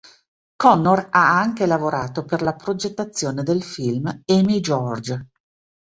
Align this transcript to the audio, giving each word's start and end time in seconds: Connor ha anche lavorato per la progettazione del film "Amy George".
Connor 0.55 1.09
ha 1.11 1.39
anche 1.39 1.67
lavorato 1.67 2.25
per 2.25 2.41
la 2.41 2.55
progettazione 2.55 3.43
del 3.43 3.61
film 3.61 4.07
"Amy 4.29 4.59
George". 4.59 5.27